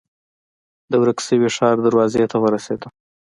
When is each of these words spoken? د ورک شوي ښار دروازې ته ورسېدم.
د 0.91 0.93
ورک 1.01 1.17
شوي 1.27 1.49
ښار 1.55 1.75
دروازې 1.87 2.23
ته 2.31 2.37
ورسېدم. 2.39 2.91